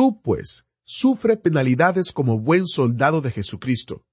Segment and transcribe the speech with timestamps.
[0.00, 4.06] Tú, pues, sufre penalidades como buen soldado de Jesucristo.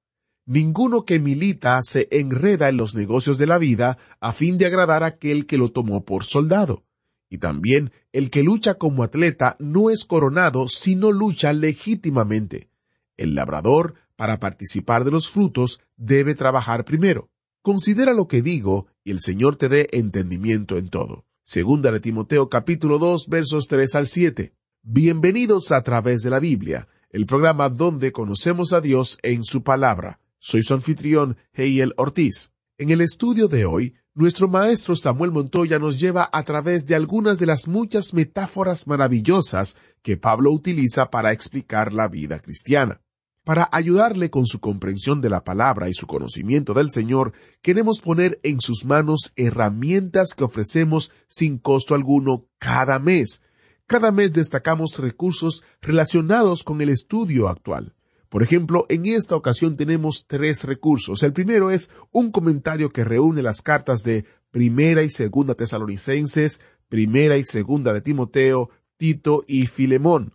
[0.46, 5.04] Ninguno que milita se enreda en los negocios de la vida a fin de agradar
[5.04, 6.84] a aquel que lo tomó por soldado.
[7.30, 12.70] Y también el que lucha como atleta no es coronado si no lucha legítimamente.
[13.16, 17.30] El labrador, para participar de los frutos, debe trabajar primero.
[17.62, 21.24] Considera lo que digo, y el Señor te dé entendimiento en todo.
[21.44, 24.54] Segunda de Timoteo capítulo 2 versos 3 al 7.
[24.84, 30.20] Bienvenidos a través de la Biblia, el programa donde conocemos a Dios en su palabra.
[30.40, 32.52] Soy su anfitrión, Heiel Ortiz.
[32.78, 37.38] En el estudio de hoy, nuestro maestro Samuel Montoya nos lleva a través de algunas
[37.38, 43.02] de las muchas metáforas maravillosas que Pablo utiliza para explicar la vida cristiana.
[43.44, 48.40] Para ayudarle con su comprensión de la palabra y su conocimiento del Señor, queremos poner
[48.44, 53.44] en sus manos herramientas que ofrecemos sin costo alguno cada mes.
[53.88, 57.94] Cada mes destacamos recursos relacionados con el estudio actual.
[58.28, 61.24] Por ejemplo, en esta ocasión tenemos tres recursos.
[61.24, 66.60] El primero es un comentario que reúne las cartas de Primera y Segunda Tesalonicenses,
[66.90, 70.34] Primera y Segunda de Timoteo, Tito y Filemón.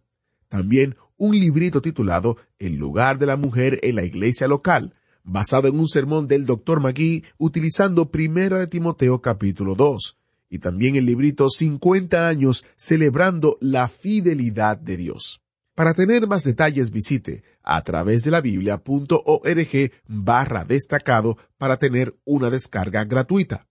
[0.49, 5.79] También un librito titulado El lugar de la mujer en la iglesia local, basado en
[5.79, 6.81] un sermón del Dr.
[6.81, 10.22] Magui utilizando Primera de Timoteo capítulo 2,
[10.53, 15.41] y también el librito 50 años celebrando la fidelidad de Dios.
[15.75, 22.51] Para tener más detalles visite a través de la biblia.org barra destacado para tener una
[22.51, 23.67] descarga gratuita.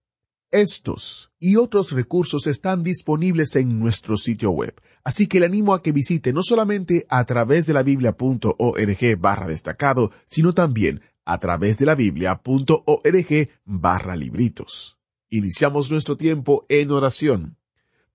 [0.49, 5.83] Estos y otros recursos están disponibles en nuestro sitio web, así que le animo a
[5.83, 11.77] que visite no solamente a través de la biblia.org barra destacado, sino también a través
[11.77, 14.97] de la biblia.org barra libritos.
[15.31, 17.57] Iniciamos nuestro tiempo en oración.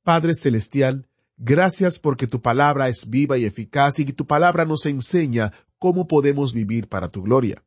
[0.05, 5.53] Padre Celestial, Gracias porque tu palabra es viva y eficaz y tu palabra nos enseña
[5.79, 7.63] cómo podemos vivir para tu gloria.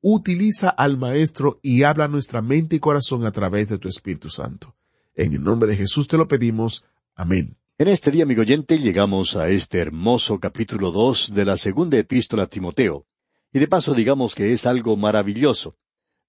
[0.00, 4.76] Utiliza al Maestro y habla nuestra mente y corazón a través de tu Espíritu Santo.
[5.16, 6.84] En el nombre de Jesús te lo pedimos.
[7.16, 7.56] Amén.
[7.78, 12.44] En este día, amigo oyente, llegamos a este hermoso capítulo dos de la segunda epístola
[12.44, 13.06] a Timoteo.
[13.52, 15.76] Y de paso digamos que es algo maravilloso.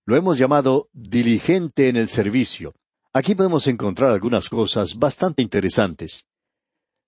[0.05, 2.73] Lo hemos llamado diligente en el servicio.
[3.13, 6.25] Aquí podemos encontrar algunas cosas bastante interesantes.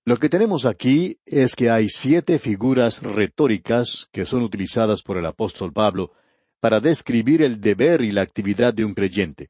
[0.06, 5.26] Lo que tenemos aquí es que hay siete figuras retóricas que son utilizadas por el
[5.26, 6.12] apóstol Pablo
[6.60, 9.50] para describir el deber y la actividad de un creyente.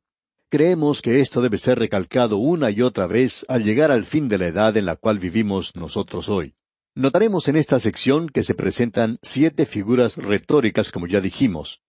[0.49, 4.37] Creemos que esto debe ser recalcado una y otra vez al llegar al fin de
[4.37, 6.55] la edad en la cual vivimos nosotros hoy.
[6.95, 11.81] Notaremos en esta sección que se presentan siete figuras retóricas, como ya dijimos.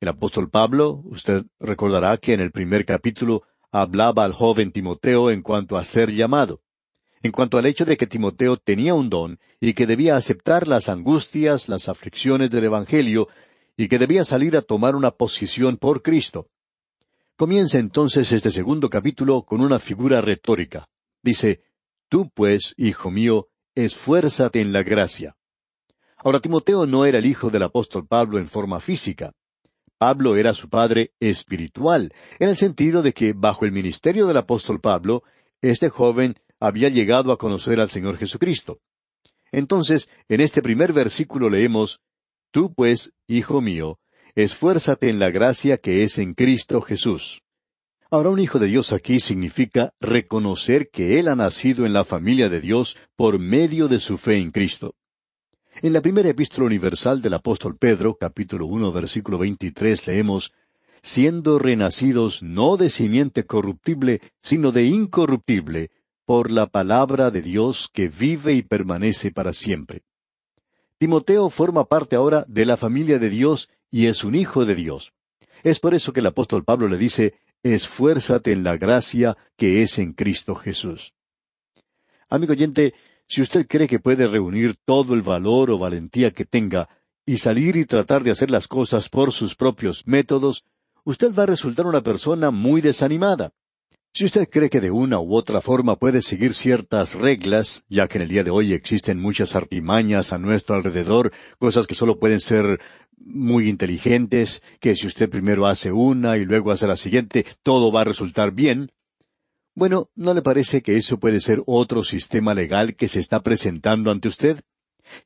[0.00, 5.42] El apóstol Pablo, usted recordará que en el primer capítulo hablaba al joven Timoteo en
[5.42, 6.62] cuanto a ser llamado
[7.22, 10.88] en cuanto al hecho de que Timoteo tenía un don y que debía aceptar las
[10.88, 13.28] angustias, las aflicciones del Evangelio,
[13.76, 16.48] y que debía salir a tomar una posición por Cristo.
[17.36, 20.88] Comienza entonces este segundo capítulo con una figura retórica.
[21.22, 21.62] Dice,
[22.08, 25.36] Tú pues, hijo mío, esfuérzate en la gracia.
[26.16, 29.32] Ahora Timoteo no era el hijo del apóstol Pablo en forma física.
[30.00, 34.80] Pablo era su padre espiritual, en el sentido de que bajo el ministerio del apóstol
[34.80, 35.24] Pablo,
[35.60, 38.80] este joven había llegado a conocer al Señor Jesucristo.
[39.52, 42.00] Entonces, en este primer versículo leemos,
[42.50, 44.00] Tú pues, hijo mío,
[44.34, 47.42] esfuérzate en la gracia que es en Cristo Jesús.
[48.10, 52.48] Ahora un hijo de Dios aquí significa reconocer que él ha nacido en la familia
[52.48, 54.94] de Dios por medio de su fe en Cristo.
[55.82, 60.52] En la primera epístola universal del apóstol Pedro, capítulo uno, versículo veintitrés, leemos
[61.00, 65.90] siendo renacidos no de simiente corruptible, sino de incorruptible,
[66.26, 70.02] por la palabra de Dios que vive y permanece para siempre.
[70.98, 75.14] Timoteo forma parte ahora de la familia de Dios y es un hijo de Dios.
[75.62, 79.98] Es por eso que el apóstol Pablo le dice, esfuérzate en la gracia que es
[79.98, 81.14] en Cristo Jesús.
[82.28, 82.92] Amigo oyente,
[83.30, 86.88] si usted cree que puede reunir todo el valor o valentía que tenga
[87.24, 90.64] y salir y tratar de hacer las cosas por sus propios métodos,
[91.04, 93.52] usted va a resultar una persona muy desanimada.
[94.12, 98.18] Si usted cree que de una u otra forma puede seguir ciertas reglas, ya que
[98.18, 101.30] en el día de hoy existen muchas artimañas a nuestro alrededor,
[101.60, 102.80] cosas que solo pueden ser
[103.16, 108.00] muy inteligentes, que si usted primero hace una y luego hace la siguiente, todo va
[108.00, 108.90] a resultar bien.
[109.74, 114.10] Bueno, ¿no le parece que eso puede ser otro sistema legal que se está presentando
[114.10, 114.60] ante usted?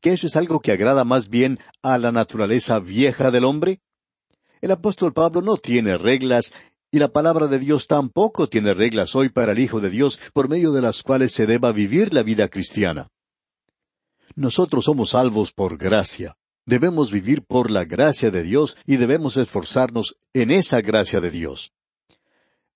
[0.01, 3.81] ¿Que eso es algo que agrada más bien a la naturaleza vieja del hombre?
[4.61, 6.53] El apóstol Pablo no tiene reglas
[6.91, 10.49] y la palabra de Dios tampoco tiene reglas hoy para el Hijo de Dios por
[10.49, 13.11] medio de las cuales se deba vivir la vida cristiana.
[14.37, 16.37] Nosotros somos salvos por gracia.
[16.67, 21.73] Debemos vivir por la gracia de Dios y debemos esforzarnos en esa gracia de Dios.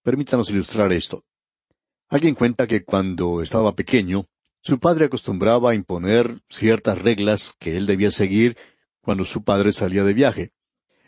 [0.02, 1.24] Permítanos ilustrar esto.
[2.10, 4.26] Alguien cuenta que cuando estaba pequeño,
[4.62, 8.56] su padre acostumbraba a imponer ciertas reglas que él debía seguir
[9.02, 10.52] cuando su padre salía de viaje.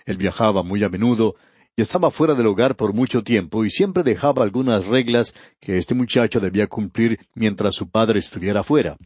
[0.05, 1.37] Él viajaba muy a menudo
[1.75, 5.95] y estaba fuera del hogar por mucho tiempo y siempre dejaba algunas reglas que este
[5.95, 8.99] muchacho debía cumplir mientras su padre estuviera fuera.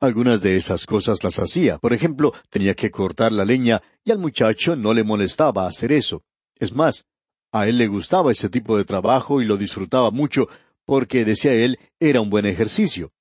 [0.00, 1.78] Algunas de esas cosas las hacía.
[1.78, 6.22] Por ejemplo, tenía que cortar la leña y al muchacho no le molestaba hacer eso.
[6.58, 7.04] Es más,
[7.52, 10.48] a él le gustaba ese tipo de trabajo y lo disfrutaba mucho
[10.88, 13.12] porque, decía él, era un buen ejercicio.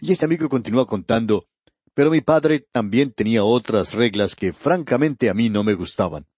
[0.00, 1.48] Y este amigo continúa contando,
[1.92, 6.28] pero mi padre también tenía otras reglas que francamente a mí no me gustaban.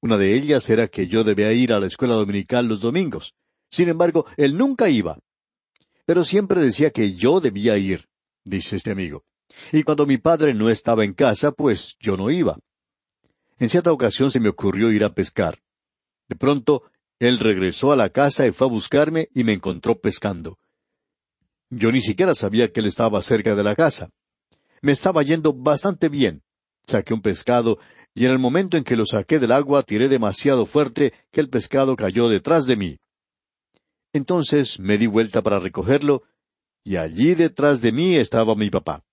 [0.00, 3.36] Una de ellas era que yo debía ir a la escuela dominical los domingos.
[3.70, 5.16] Sin embargo, él nunca iba.
[6.06, 8.08] Pero siempre decía que yo debía ir,
[8.42, 9.22] dice este amigo.
[9.70, 12.58] Y cuando mi padre no estaba en casa, pues yo no iba.
[13.60, 15.60] En cierta ocasión se me ocurrió ir a pescar.
[16.28, 16.90] De pronto,
[17.20, 20.58] él regresó a la casa y fue a buscarme y me encontró pescando.
[21.68, 24.10] Yo ni siquiera sabía que él estaba cerca de la casa.
[24.80, 26.42] Me estaba yendo bastante bien.
[26.86, 27.78] Saqué un pescado
[28.14, 31.50] y en el momento en que lo saqué del agua tiré demasiado fuerte que el
[31.50, 32.98] pescado cayó detrás de mí.
[34.12, 36.24] Entonces me di vuelta para recogerlo,
[36.82, 39.04] y allí detrás de mí estaba mi papá.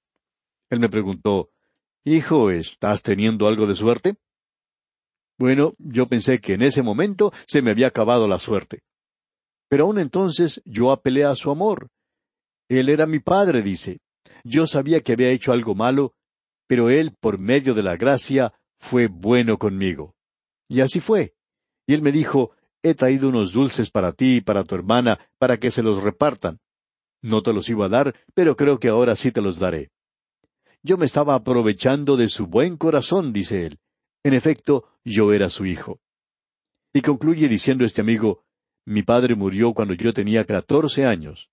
[0.69, 1.51] Él me preguntó,
[2.04, 4.15] Hijo, ¿estás teniendo algo de suerte?
[5.37, 8.81] Bueno, yo pensé que en ese momento se me había acabado la suerte.
[9.69, 11.89] Pero aún entonces yo apelé a su amor.
[12.69, 13.99] Él era mi padre, dice.
[14.43, 16.13] Yo sabía que había hecho algo malo,
[16.67, 20.15] pero él, por medio de la gracia, fue bueno conmigo.
[20.67, 21.33] Y así fue.
[21.85, 22.51] Y él me dijo,
[22.83, 26.59] he traído unos dulces para ti y para tu hermana, para que se los repartan.
[27.21, 29.91] No te los iba a dar, pero creo que ahora sí te los daré.
[30.83, 33.79] Yo me estaba aprovechando de su buen corazón, dice él.
[34.27, 36.01] En efecto, yo era su hijo.
[36.94, 38.44] Y concluye diciendo este amigo,
[38.85, 41.50] mi padre murió cuando yo tenía catorce años,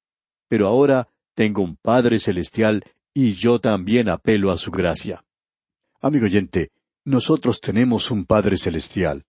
[0.48, 2.82] pero ahora tengo un Padre celestial
[3.14, 5.24] y yo también apelo a su gracia.
[6.00, 6.72] Amigo oyente,
[7.04, 9.22] nosotros tenemos un Padre Celestial.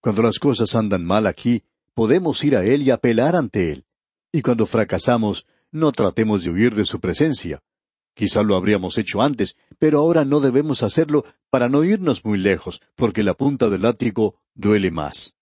[0.00, 1.64] Cuando las cosas andan mal aquí,
[1.94, 3.84] podemos ir a Él y apelar ante Él.
[4.30, 7.64] Y cuando fracasamos, no tratemos de huir de su presencia.
[8.14, 12.80] Quizá lo habríamos hecho antes, pero ahora no debemos hacerlo para no irnos muy lejos,
[12.94, 15.34] porque la punta del látigo duele más.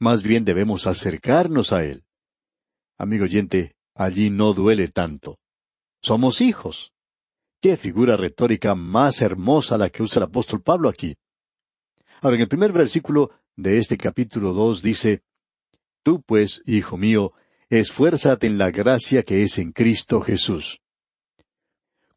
[0.00, 2.04] Más bien debemos acercarnos a Él.
[2.98, 5.38] Amigo oyente, allí no duele tanto.
[6.00, 6.92] Somos hijos.
[7.60, 11.14] Qué figura retórica más hermosa la que usa el apóstol Pablo aquí.
[12.20, 15.22] Ahora, en el primer versículo de este capítulo dos dice,
[16.02, 17.32] Tú pues, hijo mío,
[17.68, 20.81] esfuérzate en la gracia que es en Cristo Jesús.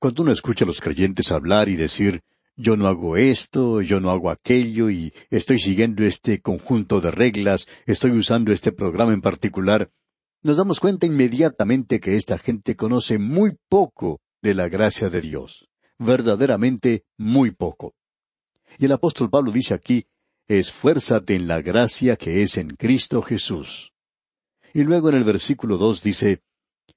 [0.05, 2.21] Cuando uno escucha a los creyentes hablar y decir,
[2.55, 7.65] yo no hago esto, yo no hago aquello, y estoy siguiendo este conjunto de reglas,
[7.87, 9.89] estoy usando este programa en particular,
[10.43, 15.69] nos damos cuenta inmediatamente que esta gente conoce muy poco de la gracia de Dios.
[15.97, 17.95] Verdaderamente muy poco.
[18.77, 20.05] Y el apóstol Pablo dice aquí,
[20.47, 23.91] esfuérzate en la gracia que es en Cristo Jesús.
[24.71, 26.43] Y luego en el versículo dos dice,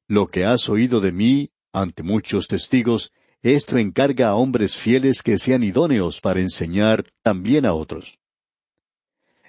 [0.09, 5.39] lo que has oído de mí ante muchos testigos, esto encarga a hombres fieles que
[5.39, 8.19] sean idóneos para enseñar también a otros.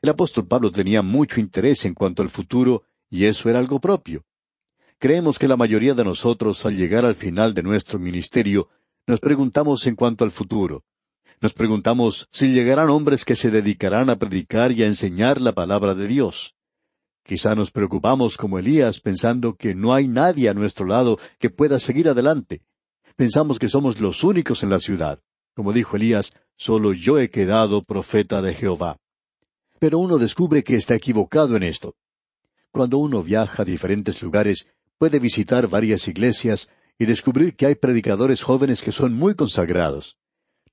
[0.02, 4.24] El apóstol Pablo tenía mucho interés en cuanto al futuro, y eso era algo propio.
[5.00, 8.70] Creemos que la mayoría de nosotros, al llegar al final de nuestro ministerio,
[9.08, 10.84] nos preguntamos en cuanto al futuro.
[11.42, 15.96] Nos preguntamos si llegarán hombres que se dedicarán a predicar y a enseñar la palabra
[15.96, 16.54] de Dios.
[17.24, 21.80] Quizá nos preocupamos como Elías pensando que no hay nadie a nuestro lado que pueda
[21.80, 22.62] seguir adelante.
[23.16, 25.20] Pensamos que somos los únicos en la ciudad.
[25.54, 28.98] Como dijo Elías, solo yo he quedado profeta de Jehová.
[29.80, 31.96] Pero uno descubre que está equivocado en esto.
[32.72, 38.44] Cuando uno viaja a diferentes lugares, puede visitar varias iglesias y descubrir que hay predicadores
[38.44, 40.18] jóvenes que son muy consagrados.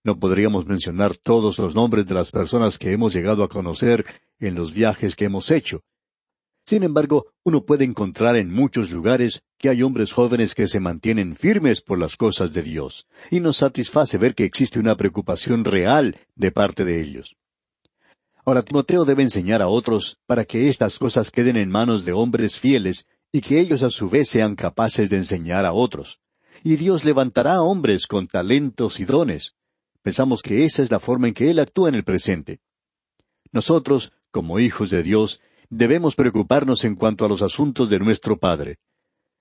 [0.02, 4.04] No podríamos mencionar todos los nombres de las personas que hemos llegado a conocer
[4.38, 5.80] en los viajes que hemos hecho.
[6.66, 11.36] Sin embargo, uno puede encontrar en muchos lugares que hay hombres jóvenes que se mantienen
[11.36, 16.18] firmes por las cosas de Dios, y nos satisface ver que existe una preocupación real
[16.34, 17.36] de parte de ellos.
[18.44, 22.58] Ahora Timoteo debe enseñar a otros para que estas cosas queden en manos de hombres
[22.58, 26.20] fieles y que ellos a su vez sean capaces de enseñar a otros.
[26.64, 29.54] Y Dios levantará a hombres con talentos y dones.
[30.02, 32.60] Pensamos que esa es la forma en que Él actúa en el presente.
[33.52, 38.78] Nosotros, como hijos de Dios, debemos preocuparnos en cuanto a los asuntos de nuestro Padre.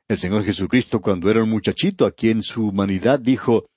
[0.07, 3.69] El Señor Jesucristo cuando era un muchachito aquí en su humanidad dijo,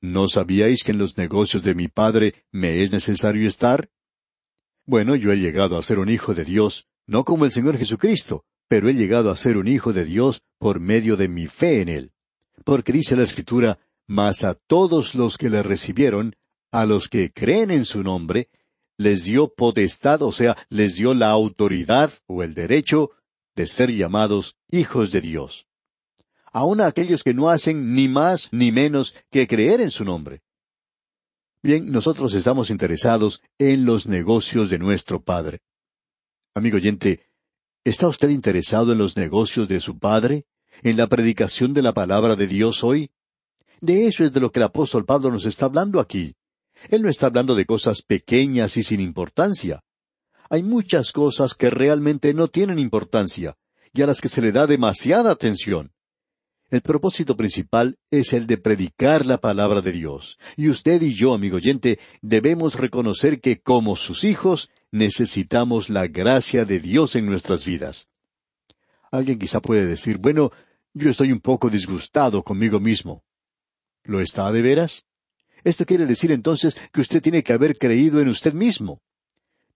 [0.00, 3.90] ¿No sabíais que en los negocios de mi Padre me es necesario estar?
[4.86, 8.44] Bueno, yo he llegado a ser un hijo de Dios, no como el Señor Jesucristo,
[8.68, 11.88] pero he llegado a ser un hijo de Dios por medio de mi fe en
[11.88, 12.12] Él.
[12.64, 16.36] Porque dice la Escritura, mas a todos los que le recibieron,
[16.70, 18.48] a los que creen en su nombre,
[18.98, 23.10] les dio potestad, o sea, les dio la autoridad o el derecho
[23.54, 25.66] de ser llamados hijos de Dios.
[26.52, 30.42] Aun a aquellos que no hacen ni más ni menos que creer en su nombre.
[31.62, 35.60] Bien, nosotros estamos interesados en los negocios de nuestro Padre.
[36.54, 37.26] Amigo oyente,
[37.84, 40.46] ¿está usted interesado en los negocios de su Padre?
[40.82, 43.10] ¿En la predicación de la palabra de Dios hoy?
[43.80, 46.34] De eso es de lo que el apóstol Pablo nos está hablando aquí.
[46.90, 49.82] Él no está hablando de cosas pequeñas y sin importancia.
[50.50, 53.56] Hay muchas cosas que realmente no tienen importancia
[53.92, 55.92] y a las que se le da demasiada atención.
[56.70, 60.38] El propósito principal es el de predicar la palabra de Dios.
[60.56, 66.66] Y usted y yo, amigo oyente, debemos reconocer que como sus hijos necesitamos la gracia
[66.66, 68.08] de Dios en nuestras vidas.
[69.10, 70.50] Alguien quizá puede decir, bueno,
[70.92, 73.24] yo estoy un poco disgustado conmigo mismo.
[74.04, 75.06] ¿Lo está de veras?
[75.64, 79.00] Esto quiere decir entonces que usted tiene que haber creído en usted mismo.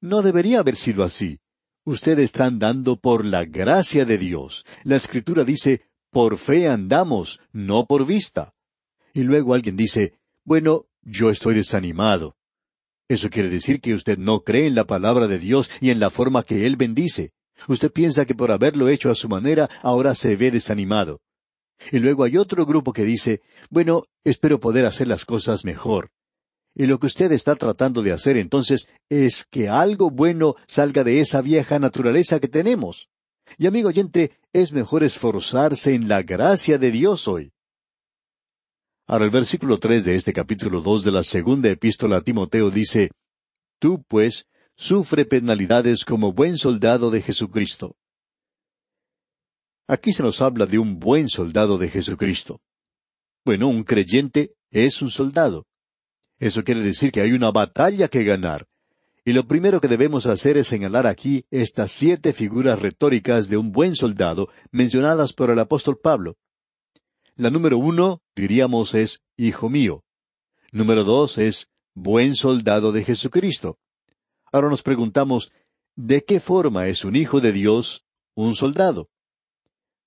[0.00, 1.38] No debería haber sido así.
[1.84, 4.64] Usted está andando por la gracia de Dios.
[4.84, 8.54] La Escritura dice, por fe andamos, no por vista.
[9.14, 12.36] Y luego alguien dice, bueno, yo estoy desanimado.
[13.08, 16.10] Eso quiere decir que usted no cree en la palabra de Dios y en la
[16.10, 17.32] forma que Él bendice.
[17.68, 21.20] Usted piensa que por haberlo hecho a su manera ahora se ve desanimado.
[21.90, 26.10] Y luego hay otro grupo que dice, bueno, espero poder hacer las cosas mejor.
[26.74, 31.20] Y lo que usted está tratando de hacer entonces es que algo bueno salga de
[31.20, 33.08] esa vieja naturaleza que tenemos.
[33.58, 37.52] Y amigo oyente, es mejor esforzarse en la gracia de Dios hoy.
[39.06, 43.10] Ahora el versículo tres de este capítulo dos de la segunda epístola a Timoteo dice,
[43.78, 44.46] Tú, pues,
[44.76, 47.96] sufre penalidades como buen soldado de Jesucristo.
[49.88, 52.60] Aquí se nos habla de un buen soldado de Jesucristo.
[53.44, 55.66] Bueno, un creyente es un soldado.
[56.38, 58.66] Eso quiere decir que hay una batalla que ganar.
[59.24, 63.70] Y lo primero que debemos hacer es señalar aquí estas siete figuras retóricas de un
[63.70, 66.36] buen soldado mencionadas por el apóstol Pablo.
[67.36, 70.04] La número uno, diríamos, es Hijo mío.
[70.72, 73.78] Número dos es Buen soldado de Jesucristo.
[74.50, 75.52] Ahora nos preguntamos,
[75.94, 79.10] ¿de qué forma es un hijo de Dios un soldado?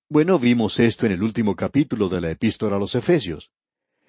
[0.08, 3.50] Bueno, vimos esto en el último capítulo de la epístola a los Efesios.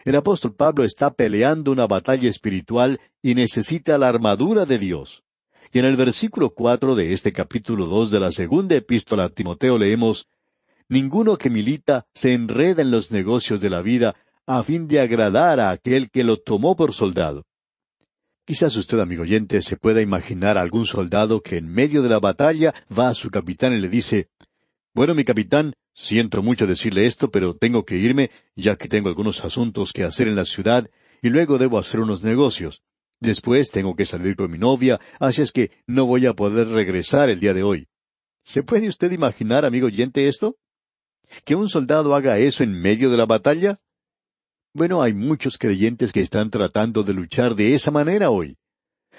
[0.06, 5.24] El apóstol Pablo está peleando una batalla espiritual y necesita la armadura de Dios.
[5.74, 9.80] Y en el versículo cuatro de este capítulo dos de la segunda epístola a Timoteo
[9.80, 10.28] leemos
[10.88, 15.60] Ninguno que milita se enreda en los negocios de la vida a fin de agradar
[15.60, 17.44] a aquel que lo tomó por soldado.
[18.46, 22.20] Quizás usted, amigo oyente, se pueda imaginar a algún soldado que en medio de la
[22.20, 24.30] batalla va a su capitán y le dice
[24.94, 29.44] Bueno, mi capitán, Siento mucho decirle esto, pero tengo que irme, ya que tengo algunos
[29.44, 30.88] asuntos que hacer en la ciudad,
[31.24, 32.84] y luego debo hacer unos negocios.
[33.20, 37.32] Después tengo que salir con mi novia, así es que no voy a poder regresar
[37.32, 37.88] el día de hoy.
[38.44, 40.58] ¿Se puede usted imaginar, amigo oyente, esto?
[41.44, 43.82] ¿Que un soldado haga eso en medio de la batalla?
[44.76, 48.60] Bueno, hay muchos creyentes que están tratando de luchar de esa manera hoy.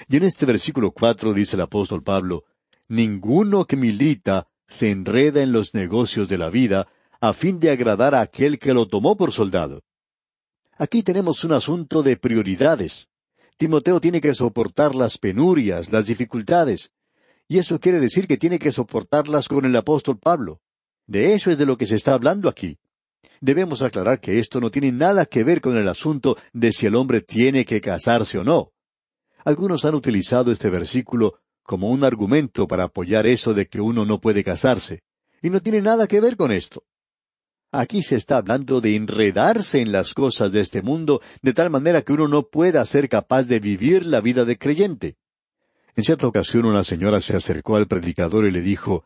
[0.08, 2.44] Y en este versículo cuatro dice el apóstol Pablo,
[2.87, 6.89] Ninguno que milita se enreda en los negocios de la vida
[7.21, 9.83] a fin de agradar a aquel que lo tomó por soldado.
[10.77, 13.09] Aquí tenemos un asunto de prioridades.
[13.57, 16.93] Timoteo tiene que soportar las penurias, las dificultades,
[17.49, 20.61] y eso quiere decir que tiene que soportarlas con el apóstol Pablo.
[21.07, 22.79] De eso es de lo que se está hablando aquí.
[23.41, 26.95] Debemos aclarar que esto no tiene nada que ver con el asunto de si el
[26.95, 28.73] hombre tiene que casarse o no.
[29.45, 34.23] Algunos han utilizado este versículo como un argumento para apoyar eso de que uno no
[34.23, 35.03] puede casarse.
[35.43, 36.83] Y no tiene nada que ver con esto.
[37.71, 42.01] Aquí se está hablando de enredarse en las cosas de este mundo de tal manera
[42.01, 45.19] que uno no pueda ser capaz de vivir la vida de creyente.
[45.95, 49.05] En cierta ocasión una señora se acercó al predicador y le dijo,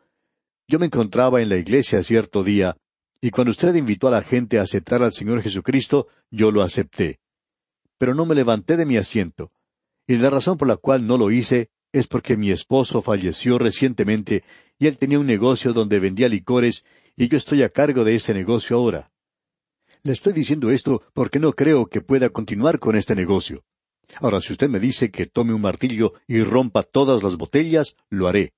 [0.69, 2.77] Yo me encontraba en la iglesia cierto día,
[3.21, 7.19] y cuando usted invitó a la gente a aceptar al Señor Jesucristo, yo lo acepté.
[7.99, 9.51] Pero no me levanté de mi asiento.
[10.07, 14.45] Y la razón por la cual no lo hice es porque mi esposo falleció recientemente
[14.79, 16.85] y él tenía un negocio donde vendía licores
[17.17, 19.11] y yo estoy a cargo de ese negocio ahora.
[20.03, 23.63] Le estoy diciendo esto porque no creo que pueda continuar con este negocio.
[24.17, 28.27] Ahora, si usted me dice que tome un martillo y rompa todas las botellas, lo
[28.27, 28.53] haré.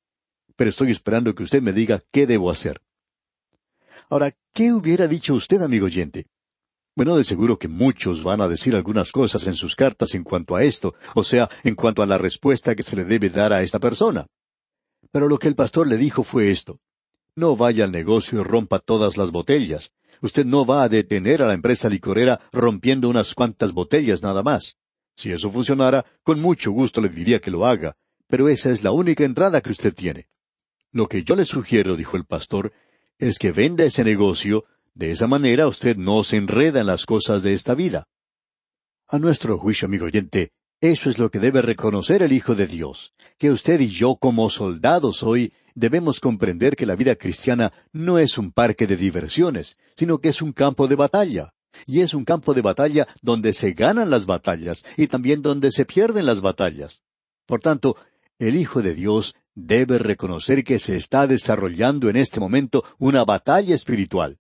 [0.57, 2.81] Pero estoy esperando que usted me diga qué debo hacer.
[4.09, 6.27] Ahora, ¿qué hubiera dicho usted, amigo oyente?
[6.97, 10.55] Bueno, de seguro que muchos van a decir algunas cosas en sus cartas en cuanto
[10.55, 13.63] a esto, o sea, en cuanto a la respuesta que se le debe dar a
[13.63, 14.27] esta persona.
[15.11, 16.79] Pero lo que el pastor le dijo fue esto.
[17.35, 19.91] No vaya al negocio y rompa todas las botellas.
[20.21, 24.77] Usted no va a detener a la empresa licorera rompiendo unas cuantas botellas nada más.
[25.17, 27.97] Si eso funcionara, con mucho gusto le diría que lo haga,
[28.29, 30.29] pero esa es la única entrada que usted tiene.
[30.93, 32.73] Lo que yo le sugiero, dijo el pastor,
[33.19, 37.43] es que venda ese negocio de esa manera usted no se enreda en las cosas
[37.43, 38.07] de esta vida.
[39.09, 43.13] A nuestro juicio, amigo oyente, eso es lo que debe reconocer el Hijo de Dios,
[43.39, 48.39] que usted y yo como soldados hoy debemos comprender que la vida cristiana no es
[48.39, 51.55] un parque de diversiones, sino que es un campo de batalla.
[51.87, 55.85] Y es un campo de batalla donde se ganan las batallas y también donde se
[55.85, 57.01] pierden las batallas.
[57.47, 57.97] Por tanto,
[58.39, 63.75] el Hijo de Dios debe reconocer que se está desarrollando en este momento una batalla
[63.75, 64.39] espiritual.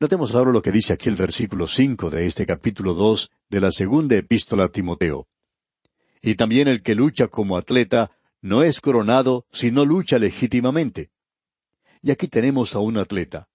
[0.00, 3.72] Notemos ahora lo que dice aquí el versículo cinco de este capítulo dos de la
[3.72, 5.26] segunda epístola a Timoteo.
[6.22, 11.10] Y también el que lucha como atleta no es coronado si no lucha legítimamente.
[12.00, 13.48] Y aquí tenemos a un atleta.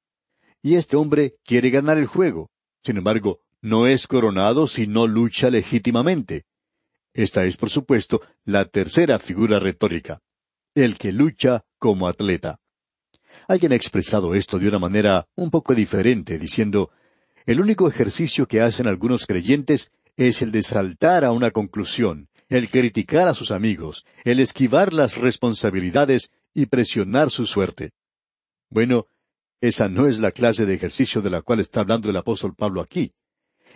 [0.61, 2.51] Y este hombre quiere ganar el juego.
[2.83, 6.43] Sin embargo, no es coronado si no lucha legítimamente.
[7.13, 10.19] Esta es, por supuesto, la tercera figura retórica.
[10.75, 12.59] El que lucha como atleta.
[13.47, 16.91] Alguien ha expresado esto de una manera un poco diferente, diciendo,
[17.45, 22.69] el único ejercicio que hacen algunos creyentes es el de saltar a una conclusión, el
[22.69, 27.91] criticar a sus amigos, el esquivar las responsabilidades y presionar su suerte.
[28.69, 29.07] Bueno,
[29.59, 32.81] esa no es la clase de ejercicio de la cual está hablando el apóstol Pablo
[32.81, 33.13] aquí.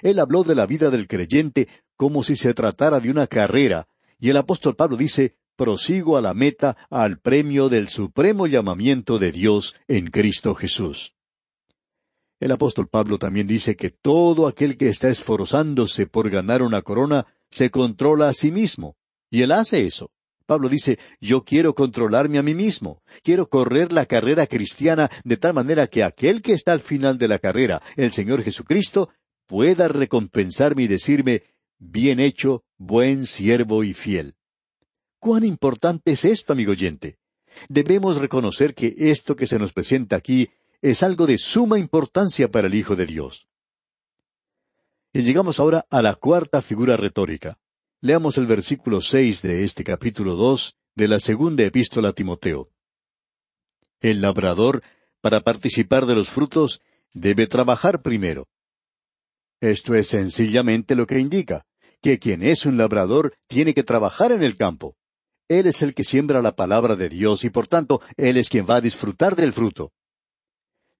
[0.02, 3.88] Él habló de la vida del creyente como si se tratara de una carrera,
[4.20, 9.34] y el apóstol Pablo dice, prosigo a la meta, al premio del supremo llamamiento de
[9.34, 11.13] Dios en Cristo Jesús.
[12.39, 17.26] El apóstol Pablo también dice que todo aquel que está esforzándose por ganar una corona
[17.50, 18.96] se controla a sí mismo.
[19.32, 20.12] Y él hace eso.
[20.46, 25.54] Pablo dice, yo quiero controlarme a mí mismo, quiero correr la carrera cristiana de tal
[25.54, 29.10] manera que aquel que está al final de la carrera, el Señor Jesucristo,
[29.46, 31.43] pueda recompensarme y decirme,
[31.80, 34.36] bien hecho, buen siervo y fiel.
[35.28, 37.18] ¿Cuán importante es esto, amigo oyente?
[37.68, 40.48] Debemos reconocer que esto que se nos presenta aquí
[40.82, 43.46] es algo de suma importancia para el Hijo de Dios.
[45.12, 47.60] Y llegamos ahora a la cuarta figura retórica.
[48.00, 52.70] Leamos el versículo seis de este capítulo dos de la segunda epístola a Timoteo.
[54.00, 54.82] El labrador,
[55.20, 56.80] para participar de los frutos,
[57.13, 58.48] debe trabajar primero.
[59.60, 61.66] Esto es sencillamente lo que indica,
[62.02, 64.96] que quien es un labrador tiene que trabajar en el campo.
[65.50, 68.66] Él es el que siembra la palabra de Dios y por tanto Él es quien
[68.70, 69.92] va a disfrutar del fruto.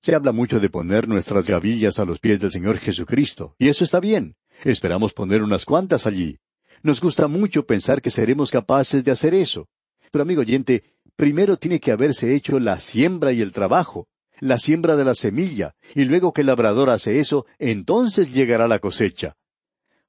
[0.02, 3.84] Se habla mucho de poner nuestras gavillas a los pies del Señor Jesucristo, y eso
[3.84, 4.36] está bien.
[4.64, 6.40] Esperamos poner unas cuantas allí.
[6.82, 9.68] Nos gusta mucho pensar que seremos capaces de hacer eso.
[10.12, 10.84] Pero amigo oyente,
[11.16, 14.08] primero tiene que haberse hecho la siembra y el trabajo,
[14.40, 18.80] la siembra de la semilla, y luego que el labrador hace eso, entonces llegará la
[18.80, 19.36] cosecha.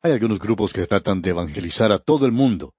[0.00, 2.74] Hay algunos grupos que tratan de evangelizar a todo el mundo,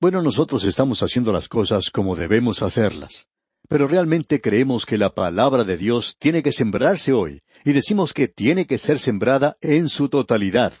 [0.00, 3.28] bueno, nosotros estamos haciendo las cosas como debemos hacerlas.
[3.68, 8.28] Pero realmente creemos que la palabra de Dios tiene que sembrarse hoy, y decimos que
[8.28, 10.72] tiene que ser sembrada en su totalidad.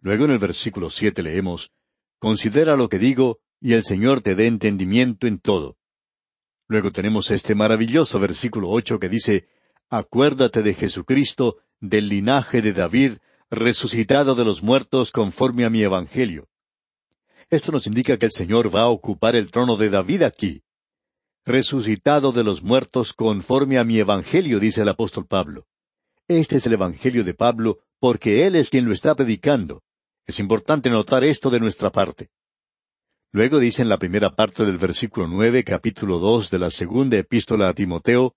[0.00, 1.72] Luego en el versículo siete leemos,
[2.18, 5.76] Considera lo que digo, y el Señor te dé entendimiento en todo.
[6.68, 9.48] Luego tenemos este maravilloso versículo ocho que dice,
[9.90, 13.18] Acuérdate de Jesucristo, del linaje de David,
[13.50, 16.48] resucitado de los muertos conforme a mi Evangelio.
[17.48, 20.62] Esto nos indica que el Señor va a ocupar el trono de David aquí.
[21.44, 25.66] Resucitado de los muertos conforme a mi Evangelio, dice el apóstol Pablo.
[26.26, 29.84] Este es el Evangelio de Pablo porque Él es quien lo está predicando.
[30.26, 32.30] Es importante notar esto de nuestra parte.
[33.30, 37.68] Luego dice en la primera parte del versículo nueve, capítulo dos de la segunda epístola
[37.68, 38.34] a Timoteo,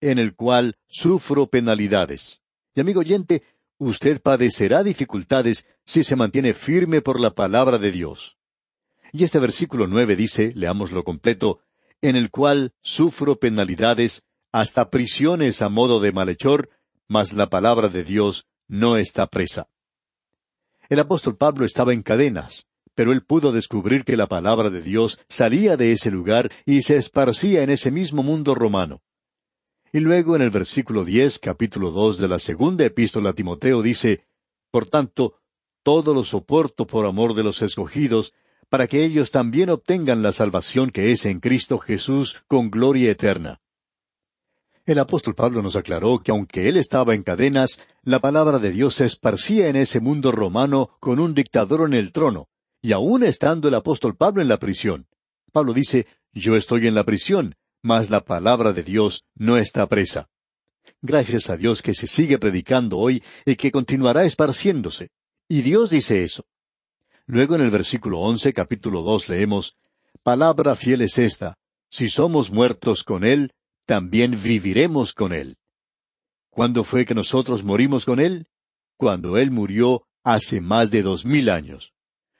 [0.00, 2.42] en el cual sufro penalidades.
[2.74, 3.42] Y amigo oyente,
[3.78, 8.36] usted padecerá dificultades si se mantiene firme por la palabra de Dios.
[9.12, 11.60] Y este versículo nueve dice, leámoslo completo,
[12.00, 16.70] en el cual sufro penalidades, hasta prisiones a modo de malhechor,
[17.08, 19.68] mas la palabra de Dios no está presa.
[20.88, 25.18] El apóstol Pablo estaba en cadenas, pero él pudo descubrir que la palabra de Dios
[25.28, 29.02] salía de ese lugar y se esparcía en ese mismo mundo romano.
[29.94, 34.24] Y luego en el versículo diez, capítulo dos de la segunda epístola a Timoteo dice,
[34.72, 35.36] Por tanto,
[35.84, 38.34] todo lo soporto por amor de los escogidos,
[38.68, 43.60] para que ellos también obtengan la salvación que es en Cristo Jesús con gloria eterna.
[44.84, 48.96] El apóstol Pablo nos aclaró que aunque él estaba en cadenas, la palabra de Dios
[48.96, 52.48] se esparcía en ese mundo romano con un dictador en el trono,
[52.82, 55.06] y aún estando el apóstol Pablo en la prisión.
[55.52, 57.54] Pablo dice, Yo estoy en la prisión,
[57.84, 60.30] mas la palabra de Dios no está presa.
[61.02, 65.10] Gracias a Dios que se sigue predicando hoy y que continuará esparciéndose.
[65.48, 66.46] Y Dios dice eso.
[67.26, 69.76] Luego en el versículo once, capítulo dos, leemos,
[70.22, 71.58] Palabra fiel es esta,
[71.90, 73.52] si somos muertos con Él,
[73.84, 75.58] también viviremos con Él.
[76.48, 78.46] ¿Cuándo fue que nosotros morimos con Él?
[78.96, 81.92] Cuando Él murió hace más de dos mil años.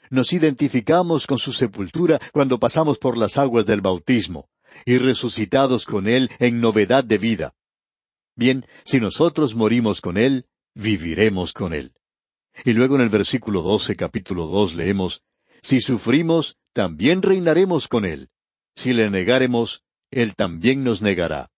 [0.09, 4.49] Nos identificamos con su sepultura cuando pasamos por las aguas del bautismo,
[4.85, 7.55] y resucitados con Él en novedad de vida.
[8.37, 11.93] Bien, si nosotros morimos con Él, viviremos con Él.
[12.65, 15.23] Y luego en el versículo doce, capítulo dos, leemos,
[15.63, 18.29] Si sufrimos, también reinaremos con Él.
[18.75, 21.51] Si le negaremos, Él también nos negará.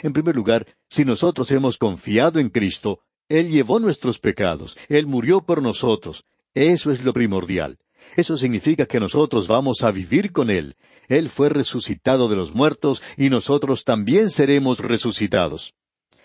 [0.00, 5.42] En primer lugar, si nosotros hemos confiado en Cristo, Él llevó nuestros pecados, Él murió
[5.42, 6.24] por nosotros.
[6.54, 7.78] Eso es lo primordial.
[8.14, 10.76] Eso significa que nosotros vamos a vivir con Él.
[11.08, 15.74] Él fue resucitado de los muertos y nosotros también seremos resucitados.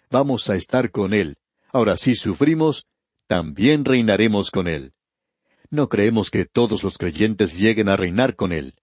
[0.10, 1.38] Vamos a estar con Él.
[1.71, 2.88] Ahora, si sufrimos,
[3.28, 4.93] también reinaremos con Él.
[5.69, 8.76] No creemos que todos los creyentes lleguen a reinar con Él.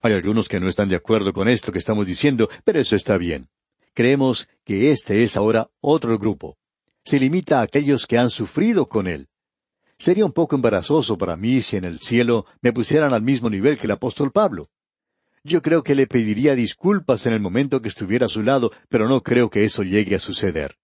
[0.00, 3.16] Hay algunos que no están de acuerdo con esto que estamos diciendo, pero eso está
[3.16, 3.48] bien.
[3.94, 6.56] Creemos que este es ahora otro grupo.
[7.04, 9.28] Se limita a aquellos que han sufrido con Él.
[10.04, 13.78] Sería un poco embarazoso para mí si en el cielo me pusieran al mismo nivel
[13.78, 14.68] que el apóstol Pablo.
[15.44, 19.08] Yo creo que le pediría disculpas en el momento que estuviera a su lado, pero
[19.08, 20.76] no creo que eso llegue a suceder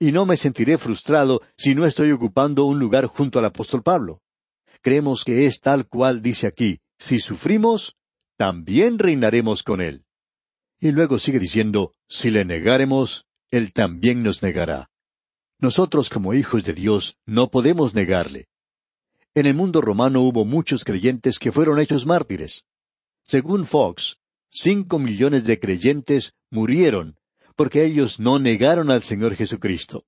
[0.00, 4.22] y no me sentiré frustrado si no estoy ocupando un lugar junto al apóstol Pablo.
[4.80, 7.96] Creemos que es tal cual dice aquí, si sufrimos,
[8.36, 10.06] también reinaremos con él.
[10.80, 14.88] Y luego sigue diciendo, si le negaremos, él también nos negará.
[15.60, 18.48] Nosotros como hijos de Dios no podemos negarle.
[19.34, 22.64] En el mundo romano hubo muchos creyentes que fueron hechos mártires.
[23.24, 24.18] Según Fox,
[24.50, 27.20] cinco millones de creyentes murieron
[27.56, 30.06] porque ellos no negaron al Señor Jesucristo.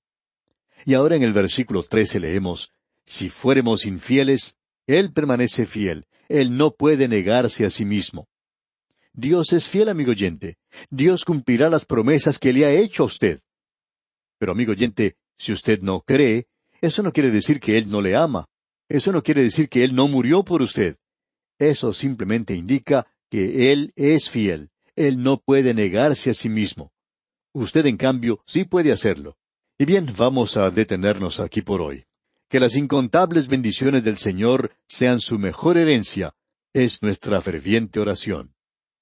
[0.86, 2.72] Y ahora en el versículo trece leemos,
[3.04, 8.26] Si fuéremos infieles, Él permanece fiel, Él no puede negarse a sí mismo.
[9.12, 10.56] Dios es fiel, amigo oyente.
[10.88, 13.42] Dios cumplirá las promesas que le ha hecho a usted.
[14.38, 16.46] Pero, amigo oyente, si usted no cree,
[16.80, 18.46] eso no quiere decir que Él no le ama.
[18.88, 20.98] Eso no quiere decir que Él no murió por usted.
[21.58, 24.70] Eso simplemente indica que Él es fiel.
[24.94, 26.92] Él no puede negarse a sí mismo.
[27.52, 29.36] Usted, en cambio, sí puede hacerlo.
[29.78, 32.04] Y bien, vamos a detenernos aquí por hoy.
[32.48, 36.36] Que las incontables bendiciones del Señor sean su mejor herencia,
[36.72, 38.54] es nuestra ferviente oración.